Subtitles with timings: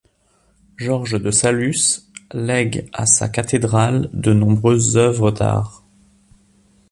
[0.77, 5.83] Georges de Saluces lègue à sa cathédrale de nombreuses œuvres d'art.